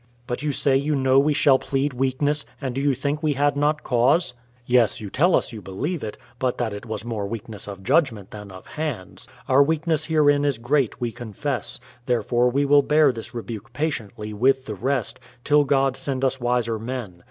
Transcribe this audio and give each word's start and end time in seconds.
But 0.25 0.41
you 0.41 0.51
say 0.51 0.75
you 0.77 0.95
know 0.95 1.19
we 1.19 1.35
shall 1.35 1.59
plead 1.59 1.93
weakness; 1.93 2.43
and 2.59 2.73
do 2.73 2.81
you 2.81 2.95
think 2.95 3.21
we 3.21 3.33
had 3.33 3.55
not 3.55 3.83
cause? 3.83 4.33
Yes, 4.65 4.99
you 4.99 5.11
tell 5.11 5.27
THE 5.33 5.41
PLYMOUTH 5.41 5.43
SETTLEMENT 5.45 5.67
93 5.75 5.77
us 5.77 5.77
you 5.91 5.99
believe 5.99 6.03
it— 6.03 6.17
but 6.39 6.57
that 6.57 6.73
it 6.73 6.85
was 6.87 7.05
more 7.05 7.27
weakness 7.27 7.67
of 7.67 7.83
judgment 7.83 8.31
than 8.31 8.49
of 8.49 8.65
hands! 8.65 9.27
Our 9.47 9.61
weakness 9.61 10.05
herein 10.07 10.43
is 10.43 10.57
great, 10.57 10.99
we 10.99 11.11
confess; 11.11 11.79
therefore 12.07 12.49
we 12.49 12.65
will 12.65 12.81
bear 12.81 13.11
this 13.11 13.35
rebuke 13.35 13.73
patiently, 13.73 14.33
with 14.33 14.65
the 14.65 14.73
rest, 14.73 15.19
till 15.43 15.63
God 15.65 15.95
send 15.95 16.25
us 16.25 16.39
wiser 16.41 16.79
men. 16.79 17.19